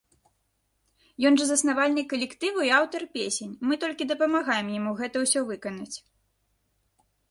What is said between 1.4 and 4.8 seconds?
жа заснавальнік калектыву і аўтар песень, мы толькі дапамагаем